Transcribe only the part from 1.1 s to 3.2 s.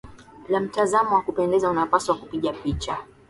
wa kupendeza unapaswa kupiga picha